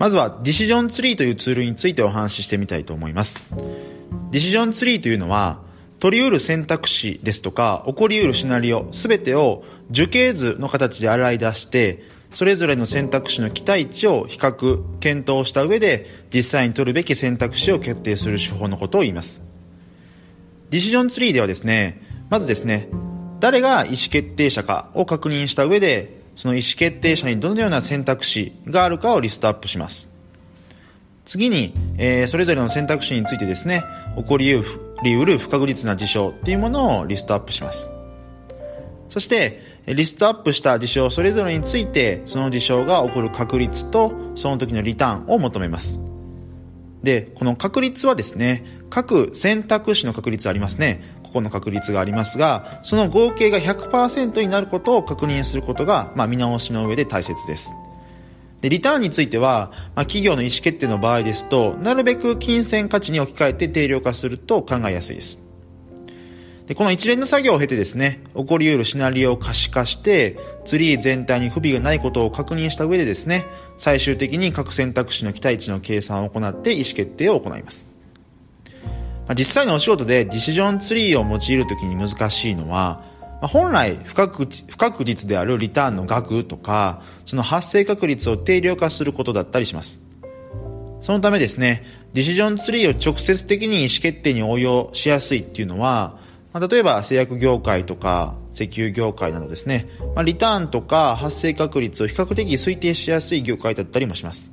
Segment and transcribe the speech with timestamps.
[0.00, 3.38] まずはディシジョンツリーというツールについてお話ししてみたいと思います。
[4.30, 5.60] ディシジョンツリーというのは、
[5.98, 19.42] 取り得る選択肢ですとか、起こり得るシナリオ、すべてを樹形図の形で洗い出して、それぞれの選択肢の期待値を比較、検討した上で、実際に取るべき選択肢を決定する手法のことを言います。
[20.70, 22.88] ディシジョンツリーではですね、まずですね、
[23.38, 30.08] 誰が意思決定者かを確認した上で、その意思決定者にどのような選択肢があるかをリストアップします。
[31.26, 33.84] 次に、えー、それぞれの選択肢についてですね、
[34.16, 37.90] 起こり得る不確実な事象っていうものをリストアップします。
[39.10, 46.00] そして、リストアップした事象それぞれについて、その事象が起こる確率と、その時のリターンを求めます。
[47.02, 51.19] で、この確率はですね、各選択肢の確率ありますね。
[51.30, 57.72] ここの確率がありますが、その合計が100%になることを確認することが、まあ、見直しの上で大切です。
[58.60, 65.40] で、リターンについては、まあ、企業の意思決定の場合ですと、なるべく金銭価値に置き換えて定量化すると考えやすいです。
[66.66, 73.44] で、この一連の作業を経てですね、起こり得るシナリオを可視化して、ツリー全体に不備がないことを確認した上でですね、
[73.78, 77.89] 最終的に各選択肢の期待値の計算を行って意思決定を行います。
[79.30, 90.02] まあ、実際のお仕事でディシジョンツリーを用いるときに難しいのは、まあ、本来不確不確実であるリターンの額とか、その発生確率を定量化することだったりします。
[91.00, 96.18] そのためですね、ディシジョンツリーを直接的に意思決定に応用しやすいっていうのは、
[96.52, 104.50] まあ、例えば製薬業界とか石油業界などですね、まあ、リターンとか発生確率を比較的推定しやすい業界だったりもします。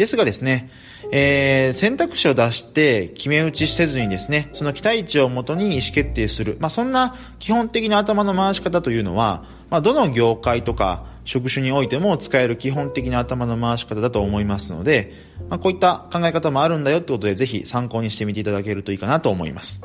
[0.00, 0.70] ですがですね、
[1.12, 6.56] えー、選択肢を出して決め打ちせずにですね、その期待値をもとに意思決定する。
[6.58, 15.12] まあ、そんな基本的な頭の回し方というのは、まあ、どの業界とか職種においても使える基本的な頭の回し方だと思いますので、
[15.50, 19.82] まあ、こういった考え方もあるんだよってことでぜひ参考にしてみていただけるといいかなと思います。